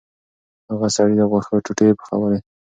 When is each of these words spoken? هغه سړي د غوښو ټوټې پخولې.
هغه 0.71 0.87
سړي 0.95 1.13
د 1.17 1.21
غوښو 1.31 1.63
ټوټې 1.65 1.89
پخولې. 1.99 2.39